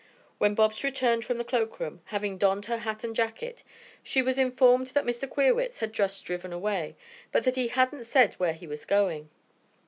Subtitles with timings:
[0.39, 3.61] When Bobs returned from the cloakroom, having donned her hat and jacket,
[4.01, 5.29] she was informed that Mr.
[5.29, 6.95] Queerwitz had just driven away,
[7.31, 9.29] but that he hadn't said where he was going.